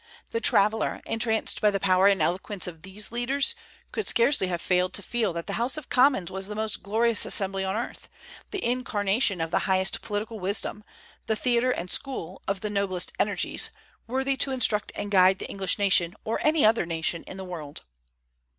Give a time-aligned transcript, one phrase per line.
[0.31, 3.53] The traveller, entranced by the power and eloquence of these leaders,
[3.91, 7.23] could scarcely have failed to feel that the House of Commons was the most glorious
[7.23, 8.09] assembly on earth,
[8.49, 10.83] the incarnation of the highest political wisdom,
[11.27, 13.69] the theatre and school of the noblest energies,
[14.07, 17.83] worthy to instruct and guide the English nation, or any other nation in the world.